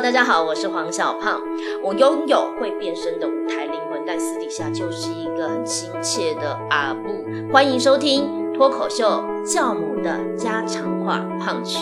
[0.00, 1.40] 大家好，我是黄小胖。
[1.80, 7.24] 我拥有会变身的舞台灵魂，但私底下就是一个很亲切的阿布。
[7.52, 11.78] 欢迎收听脱口秀教母的家常话胖曲。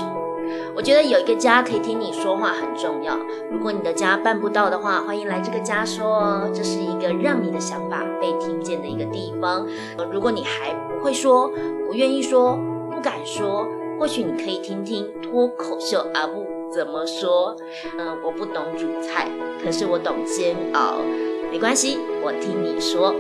[0.77, 3.17] 我觉得有一个家可以听你说话很重要。
[3.51, 9.67] 如果你的家办不到的话，欢迎来这个家说哦，这是一个让你的想法被听见的一个地方。
[10.13, 11.51] 如果你还不会说，
[11.87, 12.59] 不愿意说，
[12.91, 13.67] 不敢说，
[13.99, 16.62] 或许你可以听听脱口秀阿布。
[16.73, 17.55] 怎么说？
[17.99, 19.29] 嗯，我不懂煮菜，
[19.63, 20.99] 可是我懂煎熬。
[21.51, 23.15] 没关系，我听你说。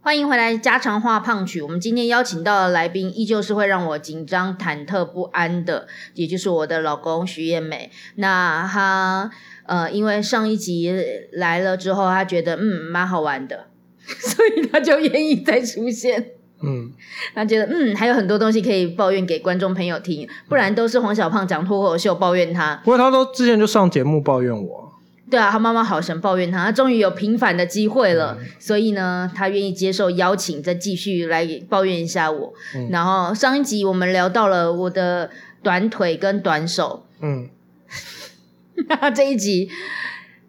[0.00, 1.60] 欢迎回来，家常话胖曲。
[1.60, 7.90] 我们今天邀请到的来宾，依旧是会让我紧张、忐忑不安的，也就是我的老公徐艳美。
[8.14, 9.30] 那他
[9.66, 10.92] 呃，因为上一集
[11.32, 13.66] 来了之后，他觉得嗯蛮好玩的，
[14.06, 16.30] 所以他就愿意再出现。
[16.62, 16.92] 嗯，
[17.34, 22.80] 他觉得嗯还有很多东西可以抱怨给观众朋友听，不然都是黄小胖讲脱口秀抱怨他。
[22.84, 24.85] 不过他都之前就上节目抱怨我。
[25.28, 32.54] 对啊，他妈妈好神抱怨他，他终于有平反的机会了，所以呢，他愿意接受邀请，再继续来抱怨一下我。
[32.90, 35.30] 然后上一集我们聊到了我的
[35.64, 37.50] 短腿跟短手，嗯，
[38.88, 39.68] 那 这一集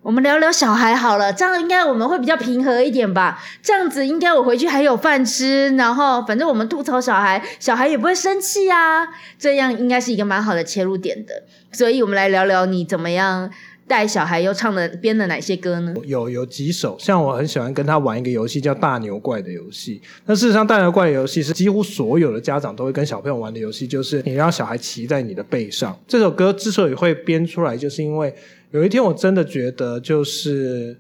[0.03, 3.43] 我们聊聊小孩好了，这样应该我们会比较平和一点吧？
[3.63, 9.07] 这样子应该我回去还有饭吃，然后反正我们吐槽小孩，小孩也不会生气啊，
[9.39, 11.43] 这样应该是一个蛮好的切入点的。
[11.71, 13.49] 所以我们来聊聊你怎么样。
[13.87, 15.93] 带小孩又唱的编了哪些歌呢？
[16.03, 20.01] 有有几首，像我很喜欢跟他玩一个游戏叫大牛怪的游戏。
[20.25, 25.97] 那事实上，大牛怪的游戏是几乎所有的家长都会跟小朋友玩的游戏，就是你让小孩骑在你的背上。
[26.05, 28.33] 这首歌之所以会编出来，就是因为
[28.71, 30.99] 有一天我真的觉得，就是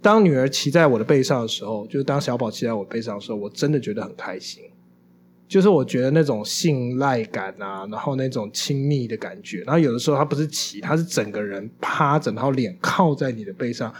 [0.00, 4.62] 当女儿骑在我的背上的时候，就是当小宝骑在我背上的时候，我真的觉得很开心。
[5.52, 13.92] 就是我觉得那种信赖感啊，然后那种亲密的感觉，然后有的时候他不是骑，他是整个人趴着，然后脸靠在你的背上，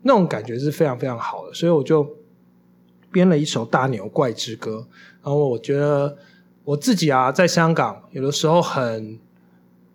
[0.00, 1.52] 那种感觉是非常非常好的。
[1.52, 2.16] 所以我就
[3.12, 4.76] 编了一首《大牛怪之歌》，
[5.22, 6.16] 然后我觉得
[6.64, 9.18] 我自己啊，在香港有的时候很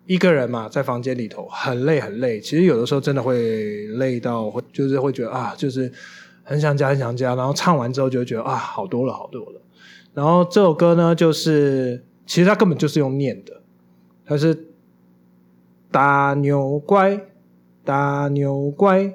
[0.06, 5.92] 一个人嘛，在房间里头很累很累，其实有的时候真的会累到，就是会觉得啊，就是
[6.44, 9.60] 很想家很想家，然后唱完之后就觉得啊，好多了好多了。
[10.14, 13.62] 然后这首歌呢，就是其实它根本就是用念的，
[14.26, 14.68] 它是
[15.90, 17.20] 大牛乖，
[17.84, 19.14] 大牛乖，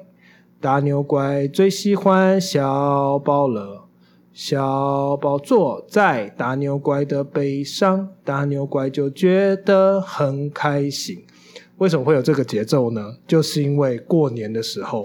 [0.60, 3.84] 大牛乖最喜欢小宝了。
[4.32, 11.24] 小宝坐在大牛乖的背上，大牛乖就觉得很开心。
[11.78, 13.16] 为什么会有这个节奏呢？
[13.26, 15.04] 就是因为过年的时候。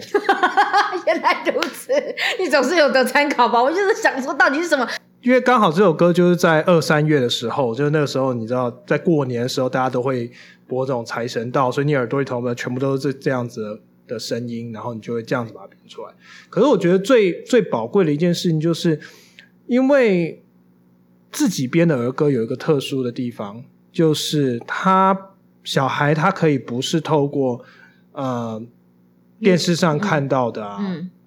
[1.08, 1.92] 原来如此，
[2.40, 3.62] 你总是有得参考吧？
[3.62, 4.88] 我就是想说，到底是什么？
[5.24, 10.30] 因为刚好这首歌就是在二三月的时候，就是那个时候，你知道，在过年的时候，大家都会
[10.68, 16.10] 播这种财神到，所以你耳朵里头呢，全部都是这这样子的声音，然后你就会这样子把它编出来。
[16.50, 19.00] 可是我觉得最最宝贵的一件事情，就是
[19.68, 20.44] 因为
[21.32, 23.64] 自己编的儿歌有一个特殊的地方，
[23.94, 25.18] 就是他
[25.64, 27.64] 小孩他可以不是透过
[28.12, 28.62] 呃
[29.40, 30.82] 电视上看到的啊。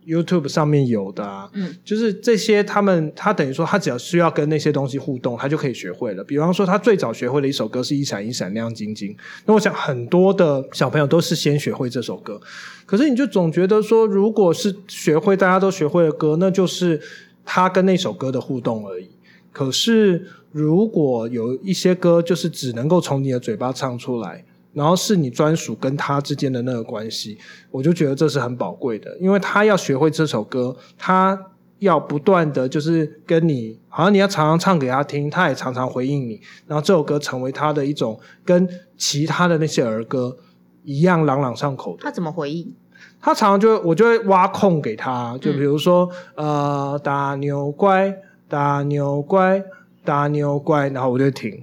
[0.06, 6.22] YouTube 上面有的啊，嗯，就是这些，他们他等于说，他只要需要跟那些东西互动，他就可以学会了。
[6.22, 9.16] 比方说，他最早学会的一首歌是一闪一闪亮晶晶。
[9.44, 12.40] 那我想很多的小朋友都是先学会这首歌，
[12.86, 17.00] 可是你就总觉得说，如果是学会大家都学会的歌，那就是
[17.44, 19.08] 他跟那首歌的互动而已。
[19.50, 24.44] 可是如果有一些歌，就是只能够从你的嘴巴唱出来。
[24.76, 27.38] 然后是你专属跟他之间的那个关系，
[27.70, 31.46] 我就觉得这是很宝贵的，因为他要学会这首歌，他
[31.78, 38.68] 要不断的就是跟你，好像你要常常唱给他听，他也常常回应你，然后这首歌成为他的一种跟
[38.98, 40.36] 其他的那些儿歌
[40.84, 42.02] 一样朗朗上口的。
[42.02, 42.74] 他怎么回应？
[43.18, 48.14] 他常常就我就会挖空给他，就比如说呃大牛乖
[48.46, 49.64] 大牛乖
[50.04, 51.62] 大牛乖，然后我就停，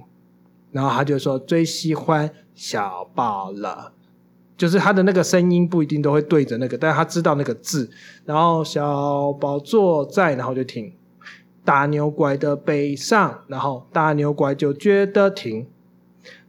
[0.72, 2.28] 然后他就说最喜欢。
[2.54, 3.92] 小宝了，
[4.56, 7.90] 就是他的那个声音不一定都会对着那个，但是他知道那个字。
[8.24, 10.94] 然后小宝坐在，然后就停。
[11.64, 15.66] 大牛乖的背上，然后大牛乖就觉得停，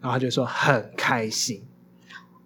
[0.02, 1.63] 然后他就说很开心。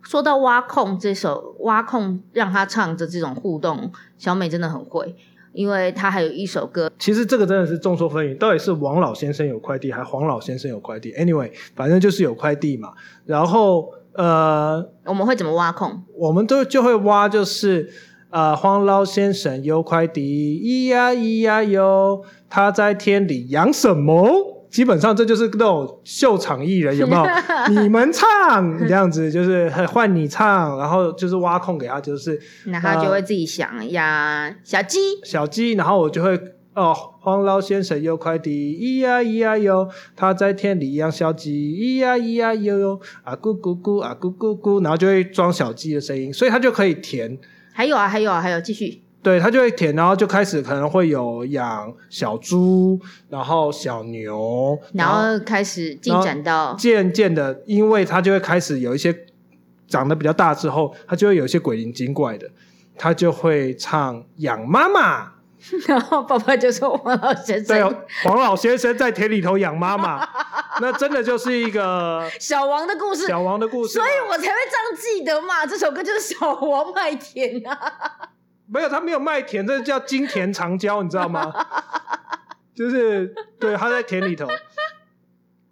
[0.04, 5.16] 说到挖空这首挖空让他唱的这种互动，小美真的很会。
[5.54, 12.94] 因为他还有一首歌，其实这个真的是众说纷纭，到底是王老先生有快递，还是黄老先生有快递？Anyway，反正就是有快递嘛。
[13.26, 16.04] 然后呃，我们会怎么挖空？
[16.16, 17.90] 我们都就会挖，就是
[18.30, 24.59] 呃，黄老先生有快递，咿呀咿呀哟，他在田里养什么？
[24.70, 27.24] 基本上这就是那种秀场艺人，有没有？
[27.82, 36.40] 你们唱这样子，就是换你唱，然后就是挖空给他，就是那他就会自己想呀，小鸡，小鸡，然后我就会
[36.76, 47.38] 哦，黄老先生有快递，咿呀咿呀哟，他在田里养小鸡，咿呀咿呀哟哟，啊咕咕咕啊咕咕咕，然后就会装小鸡的声音，所以他就可以填。
[47.74, 49.02] 还有啊，还有啊，还有，继续。
[49.22, 52.98] 对他就会舔，然后就开始可能会有养小猪，
[53.30, 59.14] 然后小牛，然后开始进展到渐渐的，因为他就会开始有一些
[59.88, 62.50] 长得比较大之后，他就会有一些鬼灵精怪的，
[62.98, 65.34] 他就会唱养妈妈，
[65.86, 70.26] 然后爸爸就说黄老先生，对， 黄老先生在田里头养妈妈，
[70.80, 77.78] 那真的就是一个小王的故事，小王的故事，所以我才会这样记得嘛，这首歌就是小王麦田啊。
[78.72, 81.52] 没有，他没有卖田，这叫金田长焦，你知道吗？
[82.76, 84.48] 就是对，他在田里头，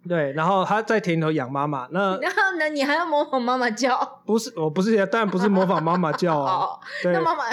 [0.06, 1.88] 对，然后他在田里头养妈妈。
[1.90, 4.20] 那然后呢，你还要模仿妈妈叫？
[4.26, 6.78] 不是，我不是，当然不是模仿妈妈叫啊。
[7.02, 7.44] 对，那妈妈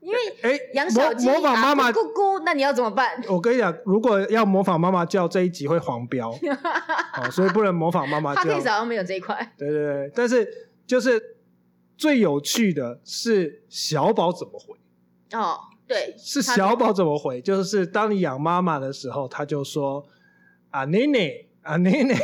[0.00, 3.20] 因为哎，养小鸡模仿妈妈咕咕，那你要怎么办？
[3.28, 6.30] 我跟你讲，如果要模仿妈妈叫，这一集会黄标，
[7.20, 8.42] 哦，所以不能模仿妈妈叫。
[8.42, 9.52] 他可以好像没有这一块。
[9.58, 10.48] 对对对，但是
[10.86, 11.20] 就是
[11.96, 14.79] 最有趣的是小宝怎么回。
[15.32, 17.40] 哦，对，是小宝怎么回？
[17.40, 20.04] 就是当你养妈妈的时候，他就说
[20.70, 21.32] 啊，奶奶
[21.62, 22.14] 啊，奶奶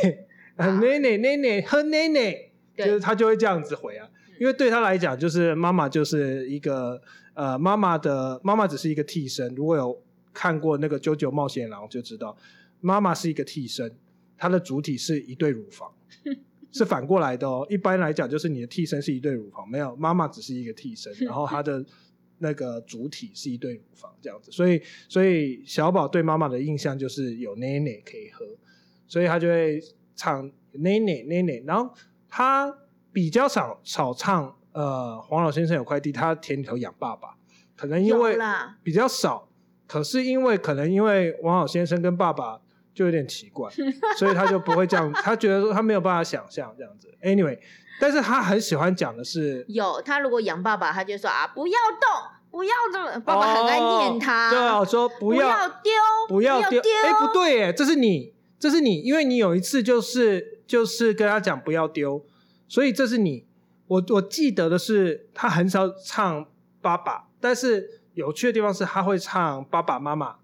[0.56, 2.34] 啊，奶奶奶奶和奶奶，
[2.76, 4.08] 就是他就会这样子回啊。
[4.38, 7.00] 因为对他来讲，就是妈妈就是一个
[7.34, 9.54] 呃，妈妈的妈妈只是一个替身。
[9.54, 12.36] 如果有看过那个《九九冒险狼》，就知道
[12.80, 13.96] 妈妈是一个替身，
[14.36, 15.90] 它的主体是一对乳房，
[16.70, 17.66] 是反过来的哦。
[17.70, 21.84] 一般来讲，就是你的替身是一对乳房，没有妈妈只是一个替身，然后她的。
[22.38, 28.44] 那个主体是一对乳房这样子，所以所以小宝对妈妈的印象就是有奶奶可以喝，
[29.06, 29.80] 所以他就会
[30.14, 31.62] 唱奶奶奶奶。
[31.66, 31.94] 然后
[32.28, 32.76] 他
[33.12, 37.36] 比较少少唱呃黄老先生有块地，他田里头养爸爸，
[37.74, 38.36] 可能因为
[38.82, 39.48] 比较少，
[39.86, 42.60] 可是因为可能因为王老先生跟爸爸
[42.96, 43.70] 就有点奇怪，
[44.18, 47.16] 所以他就不会这样，他觉得说他没有办法想象这样子。
[47.22, 47.60] Anyway。
[47.98, 55.92] 但是他很喜欢讲的是，有他如果养爸爸，他就说啊，不要动，不要动，爸爸很爱念他，对啊，说不要丢，
[56.28, 62.22] 不要丢，哎，不对，哎，这是你，这是你，因为你有一次就是就是跟他讲不要丢，
[62.68, 63.46] 所以这是你，
[63.86, 66.46] 我我记得的是他很少唱
[66.82, 70.36] 爸爸，但是有趣的地方是他会唱爸爸妈妈。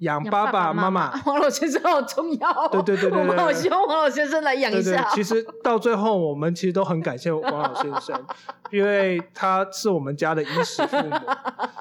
[0.00, 2.52] 养爸爸妈妈， 黄老先生好重要。
[2.68, 5.08] 对对对对，我们好希望黄老先生来养一下。
[5.14, 8.26] 其 实到最后，我们其实都很感谢黄老先生，
[8.70, 11.10] 因为他是我们家的衣食父母，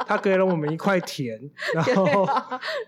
[0.06, 1.40] 他给了我们一块田，
[1.74, 2.28] 然后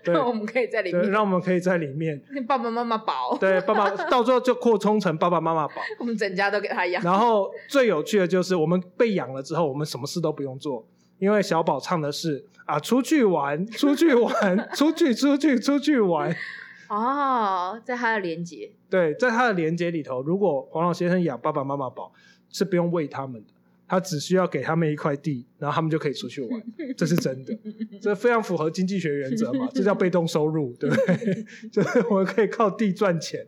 [0.04, 2.22] 对，我们可以在里面，让我们可以在里面。
[2.46, 7.02] 爸爸妈妈宝，对，爸爸到最后就扩充成爸爸妈妈宝，我们整家都给他养。
[7.02, 10.86] 然后最有趣的就是，我们被养了之后，我们什么事都不用做。
[11.18, 16.34] 因为小宝唱的是啊，出去玩， 出去玩， 出去出去出去玩。
[16.88, 22.12] 哦，在他的连接，对，在他的连接里头，如果黄老先生养爸爸妈妈宝，
[22.48, 23.52] 是不用喂他们的，
[23.88, 26.62] 他只需要给他们一块地，然后他们就可以出去玩，
[26.96, 27.58] 这是真的，
[28.00, 31.44] 这非常符合经济学原则嘛，这叫被动收入，对不对？
[31.72, 33.44] 就是我们可以靠地赚钱，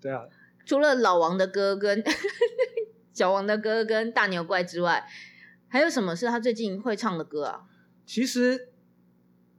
[0.00, 0.24] 对啊。
[0.64, 2.02] 除了老王的歌跟
[3.12, 5.04] 小王的歌跟大牛怪之外。
[5.70, 7.62] 还有什么是他最近会唱的歌啊？
[8.04, 8.72] 其实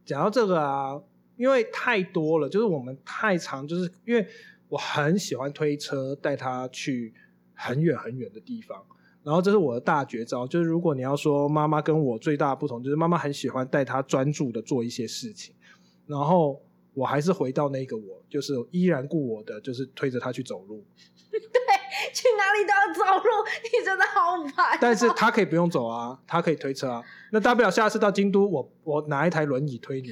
[0.03, 1.01] 讲到这个啊，
[1.37, 4.27] 因为太多了，就是我们太长，就是因为
[4.67, 7.13] 我很喜欢推车带他去
[7.53, 8.85] 很远很远的地方，
[9.23, 10.45] 然后这是我的大绝招。
[10.45, 15.55] 就是如果你要说妈妈跟我最大的不同，就是妈妈很喜欢带他专注的做一些事情，
[16.05, 16.61] 然后
[16.93, 20.83] 我还是回到那个我，就是依然顾我的，就是推着他去走路。
[21.31, 21.39] 对。
[22.13, 23.29] 去哪里都要走路，
[23.63, 24.77] 你真的好烦。
[24.79, 27.03] 但是他可以不用走啊，他可以推车啊。
[27.31, 30.09] 那大不了下次到京都，我我拿一台轮椅推你，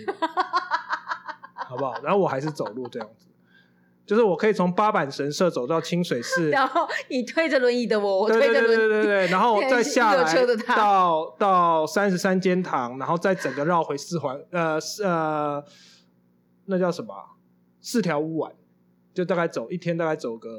[1.67, 1.93] 好不好？
[2.01, 3.27] 然后我还是走路这样子，
[4.05, 15.63] 就是我可以从八坂神社走到清水寺，然后你推着轮椅的我，我推着轮椅，对对对然后再下来到到三十三间堂，然后再整个绕回四环，呃呃，
[16.65, 17.13] 那叫什么？
[17.81, 18.51] 四条乌丸，
[19.13, 20.49] 就大概走一天，大概走个。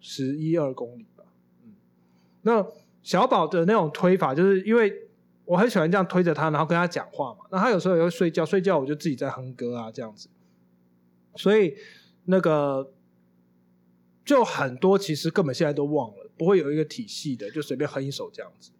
[0.00, 1.24] 十一二公里吧，
[1.64, 1.74] 嗯，
[2.42, 2.66] 那
[3.02, 4.92] 小宝的那种推法，就是因为
[5.44, 7.44] 我很喜欢这样推着他，然后跟他讲话嘛。
[7.50, 10.28] 那他有时候也会睡觉，睡觉我就自己在哼歌啊，这样子。
[11.36, 11.76] 所以
[12.24, 12.92] 那个
[14.24, 18.70] 就很多，其实根本现在都忘了，不会有一个体系的，就随便哼一首这样子。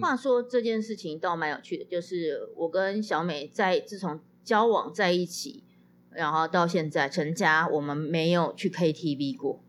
[0.00, 5.64] 话说这件事情倒蛮有趣的，就是我跟小美在自从交往在一起，
[6.10, 9.62] 然后到现在成家，我们没有去 KTV 过，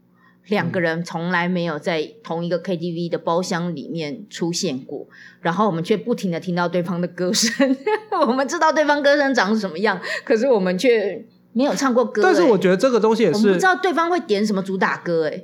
[0.48, 5.08] 两个人从来没有在同一个 KTV 的包厢里面出现过，
[5.42, 7.76] 然后我们却不停的听到对方的歌声，
[8.28, 13.32] 我们知道对方歌声长什么样，可是我们却没有唱过歌、但是欸我觉得这个东西也。
[13.32, 15.44] 是我们不知，道对方会点什么主打歌、哎，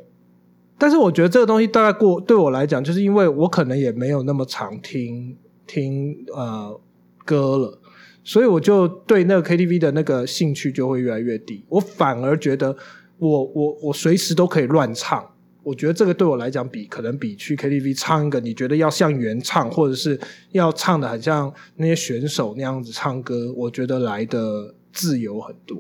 [0.77, 5.37] 但是我觉得这个东西大概过对我来讲，就是因为我可能也没有那么常听
[5.67, 6.79] 听呃
[7.23, 7.79] 歌了，
[8.23, 11.63] 所以我就对那个 KTV 的那个兴趣就会越来越低。
[11.69, 12.75] 我反而觉得
[13.19, 15.23] 我我我随时都可以乱唱。
[15.61, 20.19] 我觉得这个对我来讲比可能比去 KTV 唱一个你觉得要像原唱，或者是
[20.51, 25.77] 要唱的很像那些选手那样子唱歌，我觉得来的自由很多。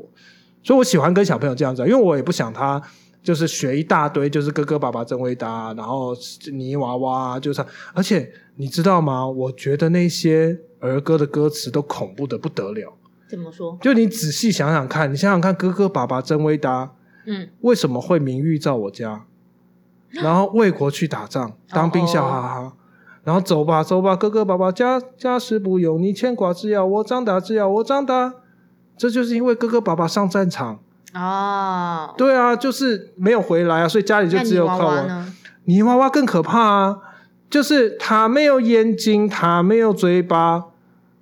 [0.61, 2.79] 所以我喜欢跟小朋友这样子啊，因为我也不想他
[3.23, 6.13] 就是学一大堆，就是哥哥爸爸真伟大，然后
[6.51, 7.65] 泥娃娃就唱。
[7.93, 9.27] 而且你知道吗？
[9.27, 12.93] 我觉得那些儿歌的歌词都恐怖的不得了。
[13.29, 13.77] 怎么说？
[13.81, 16.93] 就你仔细想想看，你想想看，哥哥爸爸真伟大
[17.29, 19.25] 嗯，为什么会名誉在我家？
[20.09, 22.73] 然后为国去打仗，当兵笑哈哈。
[23.23, 28.33] 然后走吧走吧，哥哥爸爸家家事不用你牵挂，只要我长大，只要我长大。
[28.97, 30.79] 这就是因为哥哥爸爸上战场，
[31.13, 35.25] 哦，对啊，就是没有回来啊，所以家里就只有靠我。
[35.65, 36.97] 泥娃娃更可怕啊，
[37.49, 40.65] 就是他没有眼睛，他没有嘴巴，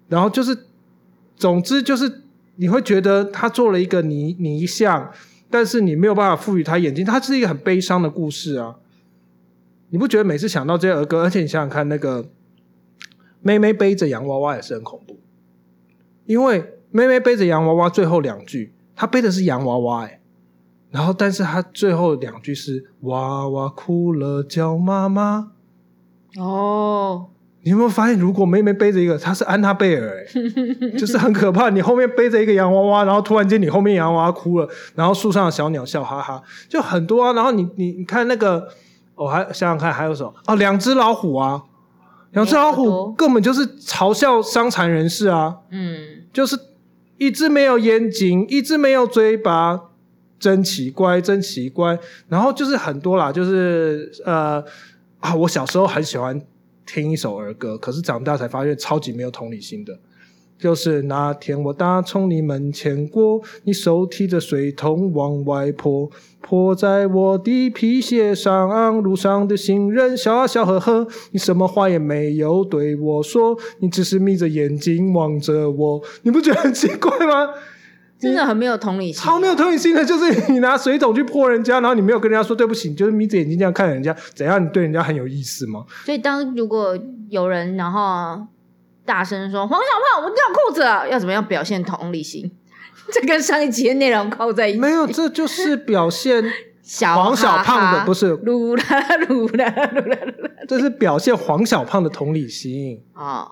[0.08, 0.66] 然后就是，
[1.36, 2.24] 总之就是
[2.56, 5.12] 你会觉得他做了一个泥泥像，
[5.50, 8.76] 但是你没有办法赋予他眼睛，它是一个很悲伤的故事啊。
[9.90, 12.30] 你不觉得每次想到这些儿歌，而且你想想看，那个
[13.42, 15.18] 妹妹背着洋娃娃也是很恐怖，
[16.26, 20.20] 因为妹妹背着洋娃娃最后两句，她背的是洋娃娃、欸，
[20.92, 25.54] 然后但是她最后两句是娃娃哭了叫妈妈。
[26.38, 27.30] 哦，
[27.68, 30.40] 你有没有发现，如果妹妹背着一个，她是安娜贝尔、欸，
[30.98, 31.70] 就是很可怕。
[31.70, 37.34] 你后面背着一个洋娃娃，然后突然间你后面洋娃娃哭了，然后树上的小鸟笑哈哈，就很多啊。
[37.34, 38.70] 然后你你你看那个，
[39.16, 41.62] 我、还想想看还有什么哦，两只老虎啊，
[42.32, 46.58] 两只老虎根本就是嘲笑伤残人士啊，嗯，就是
[47.18, 49.82] 一只没有眼睛，一只没有嘴巴，
[50.40, 52.00] 真奇怪，真奇怪。
[52.30, 54.64] 然后就是很多啦，就是呃
[55.20, 56.42] 啊，我小时候很喜欢
[56.88, 60.00] 听一首儿歌，可是长大才发现超级没有同理心的。
[60.58, 66.10] 就是那天我打从你门前过，你手提着水桶往外泼，
[66.42, 68.98] 泼在我的皮鞋上。
[69.04, 77.54] 路上的行人笑啊笑呵呵，你什么话也没有对我说，你只是眯着眼睛望着我，你不觉得很奇怪吗？
[78.20, 84.64] 真的很没有同理心，超没有同理心的，就是你拿水桶去泼人家，然后你没有跟人家说对不起，你就是眯着眼睛这样看人家，怎样？
[84.64, 85.86] 你对人家很有意思吗？
[86.06, 86.98] 所以当如果
[87.30, 88.46] 有人然后
[89.06, 92.52] 大声说黄小胖，我掉裤子了，要怎么样表现同理心？
[93.14, 94.80] 这跟上一集的内容靠在一起。
[94.80, 96.44] 没有，这就是表现
[96.82, 98.84] 小黄小胖的，不是是，噜啦
[99.28, 103.02] 噜啦噜啦噜啦这是表现黄小胖的同理心。
[103.14, 103.50] 哦，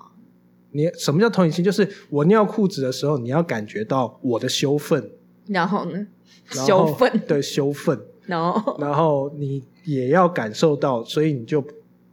[0.75, 1.63] 你什么叫同理心？
[1.63, 5.09] 就是我尿裤子的时候，你要感觉到我的羞愤，
[5.47, 6.05] 然后呢？
[6.49, 11.65] 羞愤，对羞愤，然后然后你也要感受到，所以你就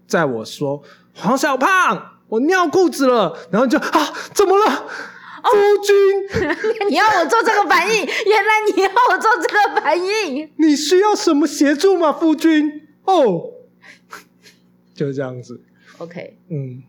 [0.06, 0.80] 在我说
[1.12, 4.86] 黄小胖，我尿裤子了，然后你就啊，怎么了？
[5.42, 5.50] 夫
[5.84, 10.48] 君，你要我做这个反应，原来你要我做这个反应。
[10.56, 12.12] 你需要什么协助吗？
[12.12, 13.50] 夫君，哦，
[14.94, 15.60] 就是这样子
[15.98, 16.84] ，OK，嗯，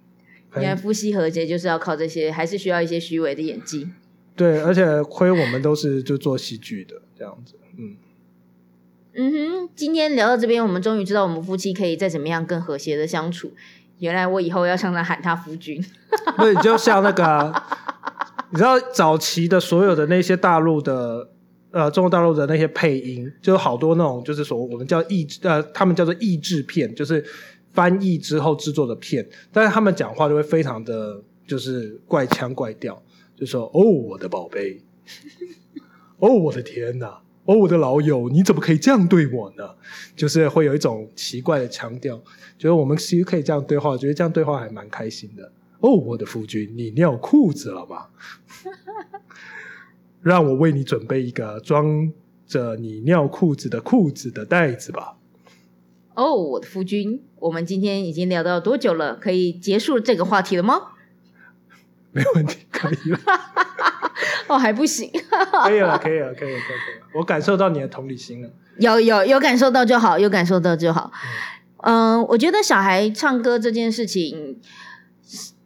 [0.56, 3.90] 原来夫妻和解就是要靠这些，还是需要一些虚伪的演技。
[4.36, 7.96] 对，而且亏我们都是就做戏剧的这样子，嗯，
[9.14, 13.54] 嗯哼，今天聊到这边，我们终于知道我们夫妻可以再怎么样更和谐的相处。
[14.00, 15.80] 原来我以后要向他喊他夫君。
[16.38, 17.68] 对，就像那个啊、
[18.52, 21.30] 你知道早期的所有的那些大陆的
[21.70, 27.24] 呃中国大陆的那些配音，就是好多那种就是说我们叫译制呃，他们叫做译制片，就是
[27.74, 33.04] 翻译之后制作的片，但是他们讲话就会非常的就是怪腔怪调，
[33.36, 34.82] 就说哦我的宝贝，
[36.20, 37.20] 哦我的天哪。
[37.46, 39.70] 哦，我的老友，你怎么可以这样对我呢？
[40.16, 42.16] 就是会有一种奇怪的腔调，
[42.58, 45.52] 觉得我们其实可以这样对话，觉得这样对话还蛮开心的。
[45.82, 48.06] 哦，我的夫君，你尿裤子了吗？
[50.24, 52.10] 让我为你准备一个装
[52.48, 55.18] 着你尿裤子的裤子的袋子吧。
[56.16, 59.16] 哦，我的夫君，我们今天已经聊到多久了？
[59.16, 60.80] 可以结束这个话题了吗？
[62.12, 63.20] 没问题，可以了，
[64.48, 65.10] 哦，还不行，
[65.64, 67.08] 可以了，可以了，可以了，可以了。
[67.16, 68.50] 我感受到你的同理心了。
[68.78, 71.12] 有有有感受到就好，有感受到就好。
[71.78, 74.60] 嗯，我觉得小孩唱歌这件事情，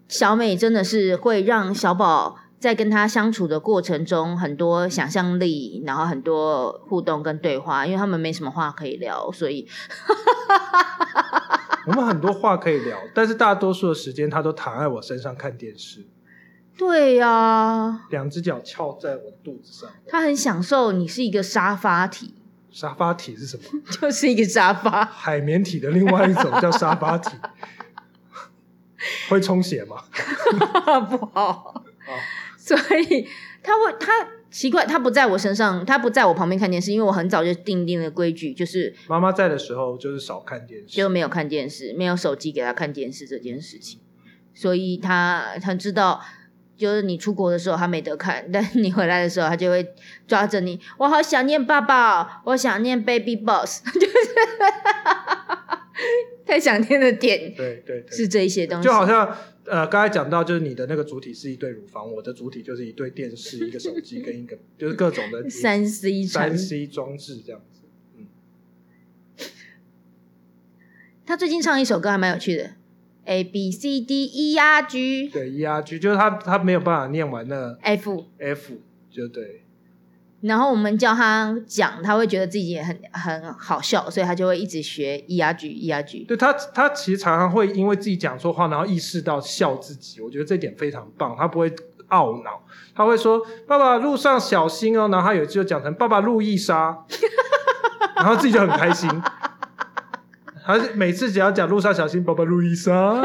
[0.08, 9.68] 小美真的是会让小宝在跟他相处的过程中很多想象力，然后很多互动跟对话，因为他们没什么话可以聊，所以
[11.86, 16.06] 我们很多话可以聊，但是大多数的时间他都躺在我身上看电视，
[16.78, 19.90] 对呀、两只脚翘在我肚子上。
[20.08, 22.34] 他很享受你是一个沙发体，
[22.72, 23.64] 沙发体是什么？
[24.02, 25.06] 就是一个沙发。
[25.06, 27.38] 海绵体的另外一种叫沙发体，
[29.30, 30.04] 会充血吗？
[31.10, 31.84] 不好，
[32.76, 33.28] 所以
[33.64, 34.12] 他会他
[34.52, 44.00] 奇怪，他不在我身上，他不在我旁边看电视，因为我很早就定定了规矩，就是妈妈在的时候就是少看电视，就没有看电视，没有手机给他看电视这件事情，
[44.54, 46.22] 所以他他知道。
[46.78, 49.84] 就是你出国的时候他没得看，但你回来的时候他就会
[50.28, 54.08] 抓着你，我好想念爸爸，我想念 Baby Boss，就是
[56.46, 59.36] 太想念的点对对对，是这一些东西，就好像
[59.66, 67.82] 呃，刚才讲到，就是你的那个主体是一对乳房，我的主体就是一对电视、一个手机跟一个就是各种的 三 C 产三 C 装置这样子。
[68.18, 68.28] 嗯。
[71.26, 72.76] 他最近唱一首歌还蛮有趣的
[73.26, 78.76] ，A B C D E R G 对，E R G 就是他他没有办法念完那 F，F，
[79.10, 79.64] 就对，
[80.42, 86.24] 然后我们叫他讲，他会觉得自己也很很好笑，所以他就会一直学咿呀句，咿呀句。
[86.26, 91.70] 对他他其实常常会因为自己讲错话，然后意识到笑自己，我觉得这点非常棒，他不会
[92.10, 92.62] 懊恼，
[92.96, 97.06] 他会说爸爸路上小心哦，然后他有一次就讲成爸爸路易莎，
[98.16, 99.10] 然后自己就很开心。
[100.64, 103.16] 他每次只要讲路上小心，爸爸路易莎，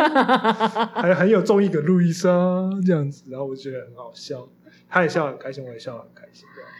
[0.95, 2.31] 还很有综艺梗路易莎
[2.87, 4.49] 这样子，然后我觉得很好笑，
[4.89, 6.47] 他也笑得很开心，我也笑得很开心。
[6.55, 6.71] 这样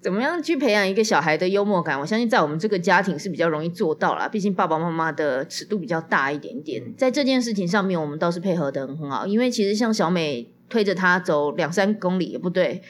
[0.00, 1.98] 怎么样去培养一个小孩的幽默感？
[1.98, 9.26] 我相信在我们这个家庭是比较容易做到啦，毕竟爸爸妈妈的尺度比较大一点点，在这件事情上面，我们倒是配合的很好。
[9.26, 12.80] 因为其实像小美推着他走两三公里，也不对，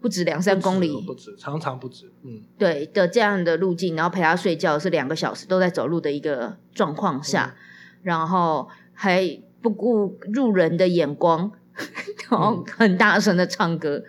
[0.00, 7.54] 不止两三公里，不止，常常不止，嗯，对的这样的路径，然后陪他睡觉是两个小时都在走路的一个状况下，
[8.02, 11.52] 然后还不顾路人的眼光，
[12.30, 14.02] 然后很大声的唱歌，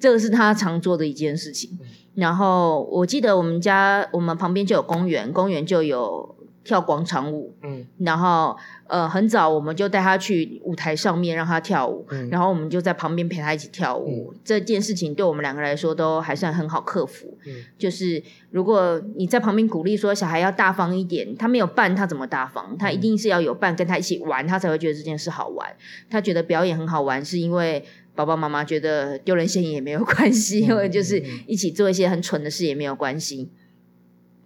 [0.00, 1.78] 这个是他常做的一件事情。
[2.16, 6.34] 然后我记得我们家我们旁边就有公园，公园就有
[6.64, 8.54] 跳广场舞，嗯然后
[8.88, 14.34] 呃很早我们就带他去舞台上面让他跳舞，嗯然后我们就在旁边陪他一起跳舞。
[14.44, 17.38] 这件事情对我们两个来说都还算很好克服。
[17.46, 22.76] 嗯就是如果你在旁边鼓励说小孩要大方一点，他没有伴他怎么大方？
[22.76, 25.74] 他一定是要有伴跟他一起玩，他才会觉得这件事好玩。
[26.10, 27.82] 他觉得表演很好玩，是因为
[28.14, 33.50] 爸爸妈妈觉得丢人现眼也没有关系，或者就是一起做一些很蠢的事也没有关系。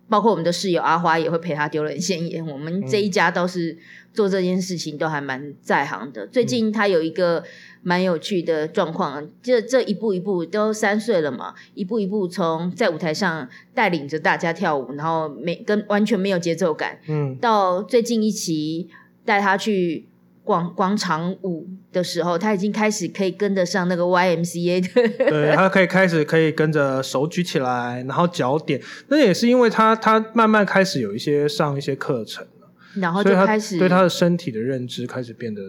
[0.07, 3.77] 包括我们的室友阿花也会陪他丢人现眼，我们这一家倒是
[4.13, 6.27] 做这件事情都还蛮在行的。
[6.27, 7.43] 最近他有一个
[7.83, 18.91] 蛮有趣的状况，这这一步一步都三岁了嘛，一步一步从在舞台上带领着大家跳舞，然后没跟完全没有节奏感，嗯到最近一期
[19.25, 20.07] 带他去
[20.45, 35.63] 广广场舞的时候，他已经开始可以跟得上那个 YMCA 的对他可以开始可以跟着手举起来，然后脚点，那也是因为他他慢慢开始有一些上一些课程了，然后就开始对他的身体的认知开始变得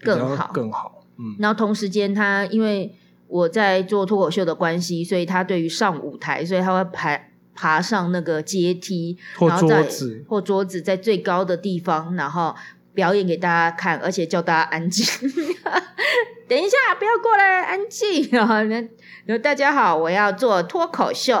[0.00, 0.50] 更好。
[0.52, 1.36] 更好，嗯。
[1.38, 2.94] 然后同时间，他因为
[3.28, 7.20] 我在做脱口秀的关系，所以他对于上舞台，所以他会爬
[7.54, 12.54] 爬上那个阶梯，或桌子，或桌子，在最高的地方，然后
[12.94, 15.04] 表演给大家看，而且叫大家安静。
[16.48, 18.28] 等一下，不要过来，安静。
[18.32, 18.74] 然后呢，
[19.24, 21.34] 然后大家好，我要做脱口秀，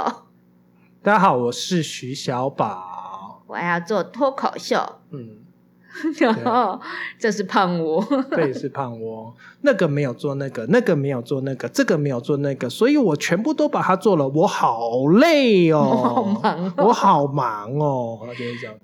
[1.02, 4.78] 大家好，我是徐小宝，我要做脱口秀。
[5.10, 5.40] 嗯，
[6.18, 6.80] 然后
[7.18, 16.74] 这是胖窝，这也是胖窝，那个没有做那个，那个没有做那个，这个没有做那个，所以我全部都把它做了，我好累哦，我好忙哦。
[16.78, 18.74] 我好忙哦，他就是这样。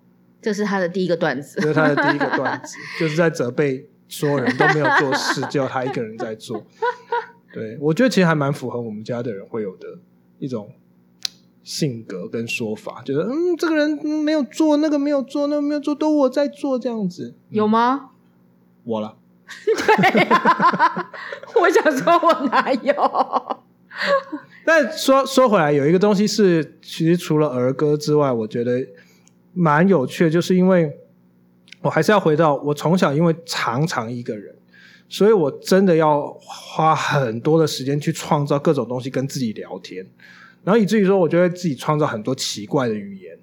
[0.48, 1.60] 这是他的第一个段子。
[1.60, 6.64] 这是他的第一个段子， 就是在责备所有人都没有做事，只有他一个人在做。
[7.52, 9.86] 对我觉得其实还蛮符合我们家的人会有的
[10.38, 10.70] 一种
[11.62, 17.34] 性格跟说法，觉得嗯，这个人嗯没有做，那个没有做，那个没有做，都我在做这样子。
[17.50, 18.12] 有吗？
[18.84, 19.18] 我了，
[19.98, 21.10] 对呀、
[21.56, 23.60] 我想说，我哪有？
[24.64, 28.80] 但说说回来，有一个东西是，其实除了儿歌之外，我觉得
[29.58, 30.88] 蛮有趣的，就是因为
[31.82, 34.54] 我还是要回到我从小因为常常一个人，
[35.08, 40.06] 所以我真的要花很多的时间去创造各种东西跟自己聊天，
[40.62, 43.36] 然后以至于说，我就会自己创造很多奇怪的语言，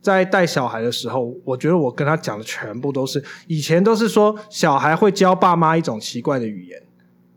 [0.00, 6.82] 在带小孩的时候，我觉得我跟他讲的全部都是以前都是说小孩会教爸妈一种奇怪的语言，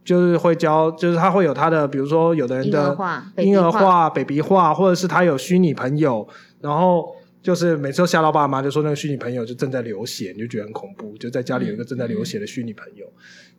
[0.05, 6.27] 就是会教，就是他会有他的，比如说有的人的化、婴儿化、baby 化，或者是他有虚拟朋友，
[6.61, 13.05] 然后就是每次都吓到爸妈，就说那个虚拟朋友就正在流血，你就觉得很恐怖，就在家里有一个正在流血的虚拟朋友。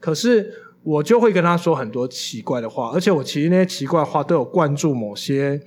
[0.01, 5.61] 可是我就会跟他说很多奇怪的话，而且我其实那些奇怪的话都有灌注某些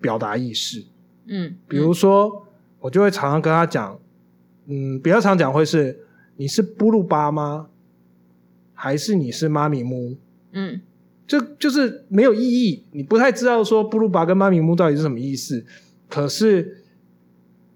[0.00, 0.84] 表达意识。
[1.26, 2.46] 嗯，比如说，
[2.78, 3.98] 我就会常常跟他讲，
[4.66, 7.68] 嗯，比较常讲会是你是布鲁巴吗？
[8.74, 10.16] 还是你是妈咪木？
[10.52, 10.80] 嗯，
[11.26, 15.64] 就就是没有意义，你不太知道说布鲁巴跟妈咪木到底是什么意思。
[16.08, 16.83] 可是，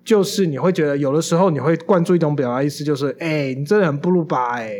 [0.08, 4.74] 就是你会觉得有的时候你会灌注一种表达意思，就是哎、你真的很布鲁巴哎、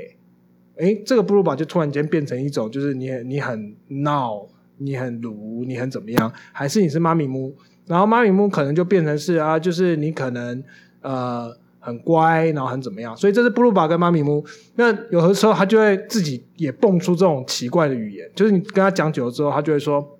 [0.79, 4.47] 哎，这个布鲁巴就突然间变成一种，就是你你很闹，
[4.79, 6.33] 你很鲁，你很怎么样？
[6.51, 7.55] 还是你是妈咪木？
[7.87, 10.65] 然后妈咪木可能就变成是啊，就是你可能
[11.03, 13.15] 呃很乖，然后很怎么样？
[13.15, 14.43] 所以这是布鲁巴跟妈咪木。
[14.77, 20.19] 那有的时候他就会自己也蹦出这种奇怪的语言，就是你跟他讲久了之后，他就会说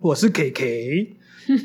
[0.00, 1.16] 我是 K K，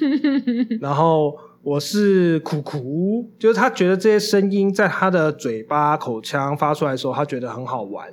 [0.79, 8.08] 然后我是苦苦，就是他觉得这些声音在他的嘴巴口腔发出来的时候，他觉得很好玩。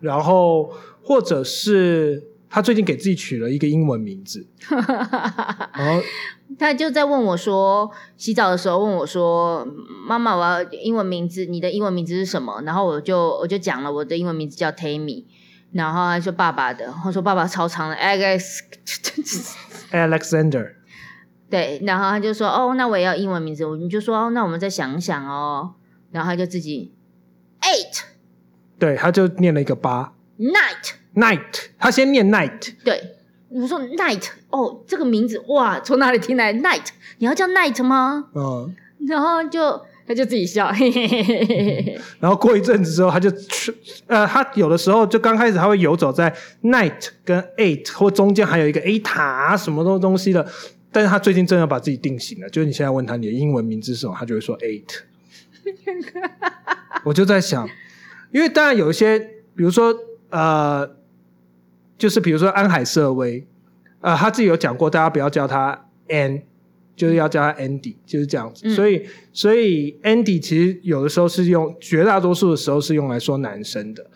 [0.00, 0.70] 然后
[1.02, 6.00] 或者是他最近给自己取了一个英文名字， 然后
[6.58, 9.66] 他就在问我说，洗澡的时候问我说
[10.06, 15.24] ：“妈妈，我要英文名字，你的英文名字是什么？”然后我就我就讲了我的英文名字叫 Tammy，
[15.72, 20.72] 然后他说爸爸的，我说爸爸超长的 Alex，Alexander，
[21.50, 25.74] 对，然后他就说：“哦，那我也要英文名字。”我们就说：“哦，那我们再想一想哦。”
[26.12, 26.92] 然后他就自己
[27.62, 28.02] eight
[28.78, 33.16] 对，他就念了一个八 night，night，他先念 night，对，
[33.48, 36.86] 我说 night，哦，这个名字哇，从哪里听来 night？
[37.18, 38.24] 你要叫 night 吗？
[38.34, 38.74] 嗯，
[39.06, 42.00] 然后就他就自己笑，嘿嘿嘿嘿嘿嘿。
[42.18, 43.72] 然后过一阵子之后，他就去
[44.08, 50.44] 呃，他有的时候就刚开始他会游走在 night 跟 eight 或中间还有一个 a 塔什么东东西的，
[50.92, 55.02] 但是他最近真的把自己定型了，就是你现在问他你的英文名字是什么，他就会说 eight。
[57.04, 57.68] 我就在想，
[58.32, 59.18] 因为当然有一些，
[59.54, 59.94] 比如说
[60.30, 60.96] 呃，
[61.96, 63.46] 就是比如说安海瑟薇，
[64.00, 66.42] 呃，他自己有讲过，大家不要叫他 N，
[66.96, 68.62] 就是要叫他 Andy，就是这样子。
[68.64, 74.10] 嗯所以，所以 Andy 其实有的时候是用，绝大多数的时候是用来说男生的。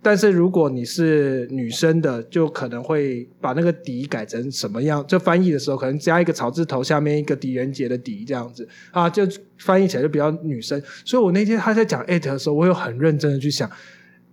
[0.00, 5.04] 但是如果你是女生的，就可能会把那个底改成什么样？
[5.06, 9.26] 就翻译的时候，可能加一个草字头，下面一个狄仁杰的狄这样子啊，就
[9.58, 10.80] 翻译起来就比较女生。
[11.04, 13.70] 所以我那天他在讲 it 的时候，我有很认真的去想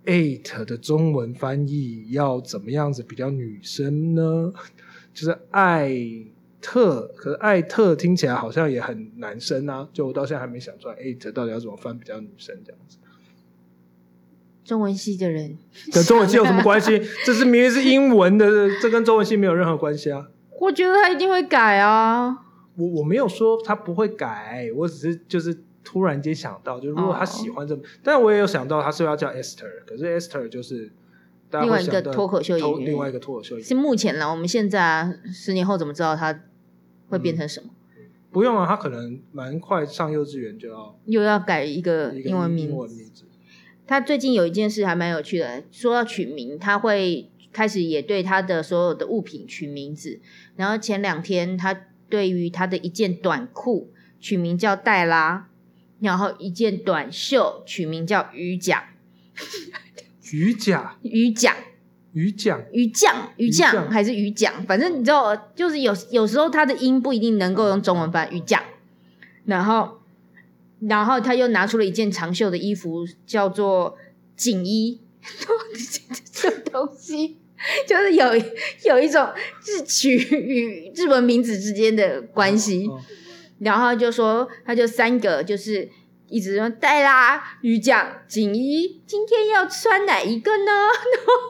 [0.05, 4.53] it 的中文翻译要怎么样子比较女生呢？
[5.13, 5.91] 就是艾
[6.61, 12.97] 特，可是艾特听起来好像也很男生啊，就我到现在还没想出来 it 到底要怎么翻比较女生这样子。
[14.69, 15.57] 中文系的人，
[15.91, 17.01] 跟中文系有什么关系？
[17.25, 20.27] 这是明明是英文的，这跟中文系没有任何关系啊！
[20.59, 22.37] 我觉得他一定会改啊。
[22.75, 30.91] 我我没有说他不会改，我只是就是突然间想到，就如果他喜欢这么，但我也有想到他是要叫 Esther，可是 Esther 就是
[31.51, 36.39] 另外一个脱口秀演员另外一个脱口秀演员，是目前啦，我们现在啊，十年后怎么知道他
[37.09, 37.69] 会变成什么？
[38.31, 43.23] 不用啊，他可能蛮快上幼稚园就要又要改一个一个英文名英文名字。
[43.89, 50.19] 他最近有一件事还蛮有趣的，说要取名，他会开始也对他的所有的物品取名字。
[50.55, 51.75] 然后前两天他
[52.07, 55.49] 对于他的一件短裤取名叫黛拉，
[56.01, 58.89] 然后一件短袖取名叫鱼甲，
[60.31, 61.55] 鱼甲，鱼甲，
[62.13, 63.89] 鱼桨，鱼酱，鱼鱼酱酱。
[63.89, 68.61] 还是鱼酱，反正你知道，就是有有时候他的音不一定能够用中文翻鱼酱，
[69.45, 69.98] 然后，
[70.81, 73.97] 然后他又拿出了一件长袖的衣服，叫做
[74.35, 75.01] 锦衣，
[76.31, 77.37] 这东西？
[77.87, 78.25] 就是有
[78.85, 79.27] 有一种
[79.65, 83.01] 日取与日文名字之间的关系，哦。
[83.59, 85.89] 然后就说他就三个就是。
[86.29, 90.71] 一直说带啦，鱼酱、锦衣，今天要穿哪一个呢？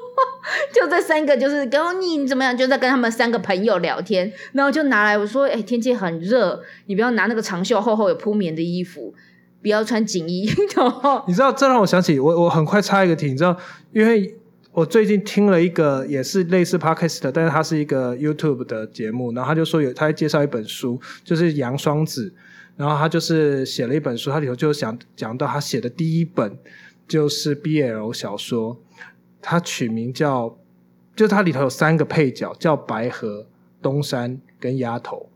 [0.73, 9.13] 就这三个就是跟你怎么样，就在跟他们三个朋友聊天，然后就拿来我说，哎、天气很热，你不要拿那个长袖厚厚有铺棉的衣服，
[9.61, 10.41] 不要穿锦衣。
[11.27, 13.55] 你知道，这让我想起我我很快插一个题，你知道，
[13.93, 14.35] 因为
[14.71, 22.33] 我最近听了一个也是类似 podcast，但是它是一个 YouTube 的节目，然后他就说有他在介绍一本书，就是杨双子，
[22.79, 26.57] 然后他就是写了一本书，他里头就想讲到他写的第一本
[27.09, 28.79] 就是 BL 小说，
[29.41, 30.57] 他取名叫，
[31.13, 33.45] 就是它里头有三个配角，叫白河、
[33.81, 35.29] 东山跟丫头。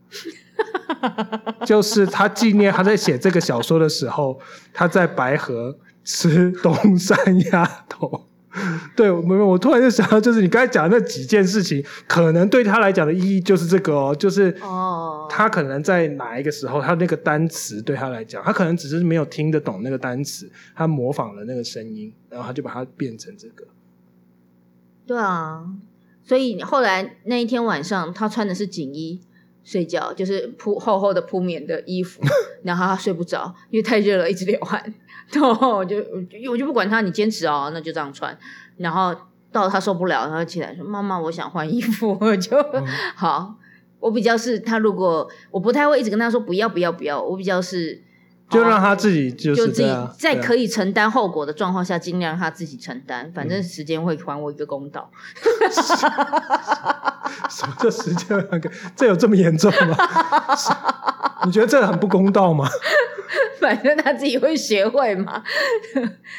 [1.66, 4.40] 就是他纪念他在写这个小说的时候，
[4.72, 7.16] 他在白河吃东山
[7.50, 8.26] 鸭头。
[8.94, 23.64] 对，我我突然就想到，就是你刚才讲的那几件事情，可能对他来讲的意义就是这个哦，就是哦，他可能在哪一个时候，他那个单词对他来讲，他可能只是没有听得懂那个单词，他模仿了那个声音，然后他就把它变成这个。
[25.06, 25.64] 对啊，
[26.22, 29.20] 所以后来那一天晚上，他穿的是锦衣
[29.64, 32.22] 睡觉，就是铺厚厚的铺棉的衣服，
[32.62, 34.94] 然后他睡不着，因为太热了，一直流汗。
[35.32, 35.96] 然后我就
[36.50, 38.36] 我就不管他，你坚持哦，那就这样穿。
[38.76, 39.14] 然后
[39.50, 42.56] 到他受不了，他就起来说：“妈妈，我想换衣服。”我就、
[43.14, 43.56] 好。
[44.00, 48.02] 我比较是他，如果我不太会一直跟他说不要不要不要，我比较是
[48.50, 49.72] 就让他自己就就是
[50.18, 55.10] 在可以承担后果的状况下，尽量让他自己承担，反正时间会还我一个公道。
[57.50, 58.70] 什么叫时间还给？
[58.94, 59.96] 这有这么严重吗？
[61.46, 62.68] 你觉得这很不公道吗？
[63.60, 65.42] 反正他自己会学会嘛，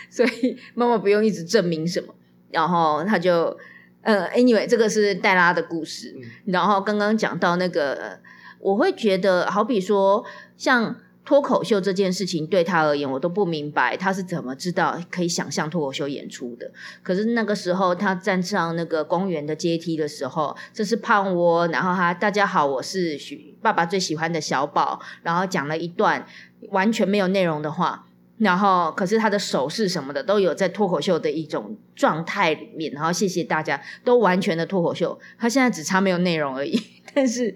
[0.09, 2.13] 所以妈妈不用一直证明什么。
[2.51, 3.57] 然后他就
[4.01, 6.15] 呃，anyway，这个是黛拉的故事。
[6.45, 8.19] 然后刚刚讲到那个，呃
[8.59, 10.23] 我会觉得，好比说
[10.57, 16.71] 像脱口秀这件事情，对他而言，我都不明白他是怎么知道可以想象脱口秀演出的。
[17.01, 26.25] 可是那个时候，他站上那个公园的阶梯的时候，这是胖窝，然后他大家好，我是许爸爸最喜欢的小宝，然后讲了一段
[26.69, 28.05] 完全没有内容的话。
[28.37, 32.91] 然后，可是他的手势什么的都有在脱口秀的一种状态里面。
[32.91, 35.17] 然后，谢谢大家，都完全的脱口秀。
[35.39, 36.77] 他现在只差没有内容而已。
[37.13, 37.55] 但是，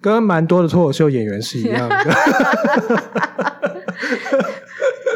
[0.00, 1.96] 跟蛮多的脱口秀演员是一样的。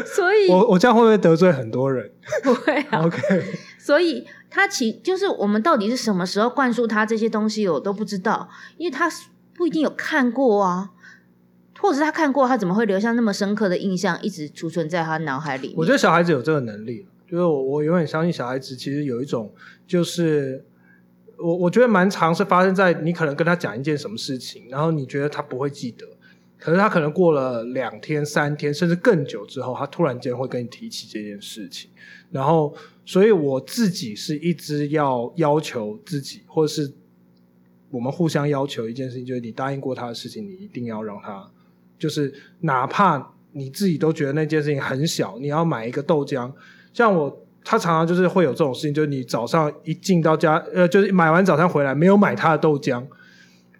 [0.05, 2.09] 所以我我这样会不会得罪很多人
[2.43, 3.03] 不会啊。
[3.05, 3.19] ？OK，
[3.79, 9.09] 所以他其就是我们到底是什么时候灌输他这些东西，我都不知道，因为他
[9.53, 10.91] 不一定有看过啊，
[11.79, 15.73] 或者是他看过，他怎么会留下那么深刻的印象，一直储存在他脑海里？
[15.75, 19.51] 我觉得小孩子有这个能力，就是我我永远相信小孩子其实有一种
[19.87, 20.63] 就是。
[21.37, 26.05] 我我觉得蛮常是发生在你可能跟他讲一件什么事情，然后你觉得他不会记得，
[26.57, 31.89] 可是他可能过了两天、三天，甚至更久之后，他突然间会跟你提起这件事情。
[32.31, 36.91] 然后，所以我自己是一直要要求自己，或者是
[37.89, 41.49] 我们互相要求一件事情，就是你答应过他的事情，你一定要让他，
[41.97, 46.51] 就是哪怕你自己都觉得那件事情很小，你要买一个豆浆，
[46.93, 47.41] 像我。
[47.65, 53.03] 他常常就是会有这种事情，就是你早上一进到家，呃，就是买完早餐回来没有买他的豆浆，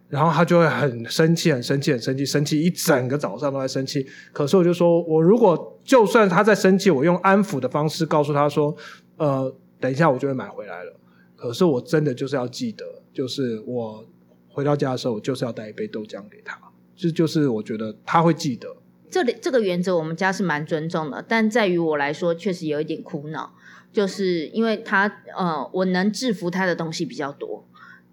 [0.10, 4.06] 然后他就会很生气，很生气，很生气，生气一整个早上都在生气。
[4.34, 8.76] 可是我就说，我如果就算他在生气，我用安抚的方式告诉他说，
[9.18, 10.94] 呃，等一下我就会买回来了。
[11.36, 14.04] 可是我真的就是要记得，就是我
[14.50, 16.60] 回到家的时候，我就是要带一杯豆浆给他，
[16.96, 18.76] 这就是我觉得他会记得。
[19.12, 23.54] 这里这个原则我们家是蛮尊重的，但在于我来说，确实有一点苦恼，
[23.96, 27.66] 就是因为他呃，我能制服他的东西比较多，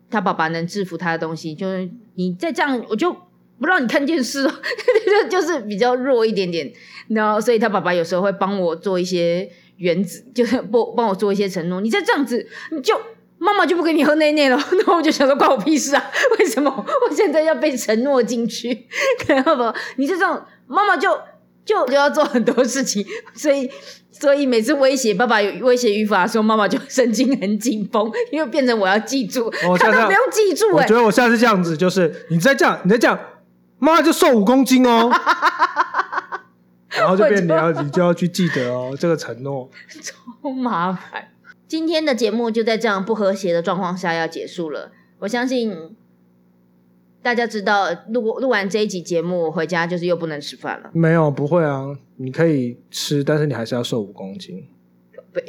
[0.09, 3.13] 他爸爸能制服他的东西，就是你再这样，我就
[3.59, 6.73] 不让你看电视，就 就是比较弱一点点。
[7.09, 11.81] 然后，所以他爸爸有时候会帮我做一些原子，就是不帮我做一些承诺。
[11.81, 12.95] 你再这样子，你就
[13.39, 14.57] 妈妈就不给你喝内内了。
[14.79, 16.11] 然后我就想说，关我屁事啊！
[16.39, 16.71] 为什么
[17.11, 18.87] 我现在要被承诺进去？
[19.27, 21.11] 然后不，你就这样，妈妈就
[21.65, 23.71] 就就要做很多事情，所以。
[24.15, 33.19] 所以每次威胁爸爸有威胁语法的时候，妈妈就神经很紧绷，因为变成我要记住，哦下次他都不用记住哎、我觉得我下次这样子，就是你再这样，你再这样，
[33.79, 35.11] 妈妈就瘦五公斤哦。
[36.91, 39.69] 然后就变你要你就要去记得哦，这个承诺。
[39.89, 41.31] 超麻烦。
[41.67, 44.93] 今天的节目就在这样不和谐的状况下要结束了。
[45.21, 45.97] 我相信
[47.23, 50.91] 大家知道，录录完这一集节目，我回家就是又不能吃饭了。
[50.93, 54.67] 没有，不会啊，你可以吃，但是你还是要瘦五公斤。
[55.33, 55.43] 对，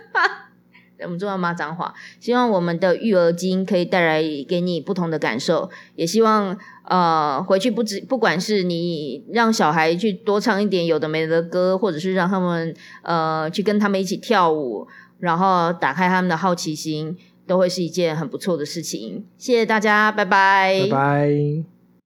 [1.04, 1.92] 我们重要骂脏话。
[2.20, 14.86] 希望我们的育儿经可以带来给你不同的感受，也希望呃回去不止不管是你让小孩去多唱一点有的没的歌，或者是让他们呃去跟他们一起跳舞，
[15.18, 17.14] 然后打开他们的好奇心，
[17.46, 19.24] 都会是一件很不错的事情。
[19.38, 21.75] 谢谢大家，拜拜，拜拜。